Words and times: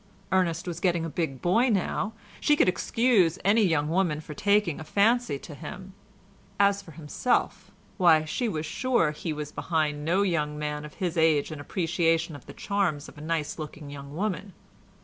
Ernest 0.31 0.67
was 0.67 0.79
getting 0.79 1.05
a 1.05 1.09
big 1.09 1.43
boy 1.43 1.69
now. 1.69 2.13
She 2.39 2.55
could 2.55 2.67
excuse 2.67 3.37
any 3.45 3.61
young 3.61 3.87
woman 3.87 4.19
for 4.19 4.33
taking 4.33 4.79
a 4.79 4.83
fancy 4.83 5.37
to 5.37 5.53
him; 5.53 5.93
as 6.59 6.81
for 6.81 6.93
himself, 6.93 7.69
why 7.97 8.25
she 8.25 8.49
was 8.49 8.65
sure 8.65 9.11
he 9.11 9.31
was 9.31 9.51
behind 9.51 10.03
no 10.03 10.23
young 10.23 10.57
man 10.57 10.85
of 10.85 10.95
his 10.95 11.17
age 11.17 11.51
in 11.51 11.59
appreciation 11.59 12.35
of 12.35 12.47
the 12.47 12.53
charms 12.53 13.07
of 13.09 13.19
a 13.19 13.21
nice 13.21 13.59
looking 13.59 13.91
young 13.91 14.15
woman. 14.15 14.53